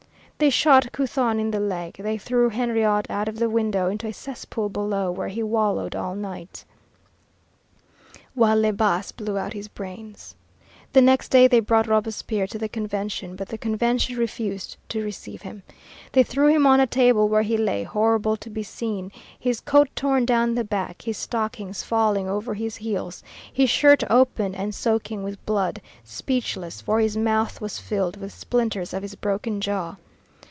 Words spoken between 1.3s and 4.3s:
in the leg, they threw Henriot out of the window into a